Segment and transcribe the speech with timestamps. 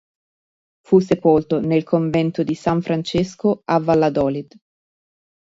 [0.83, 4.55] Fu sepolto nel Convento di San Francesco a Valladolid